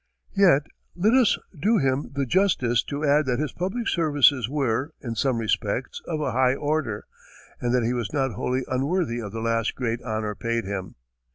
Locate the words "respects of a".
5.37-6.31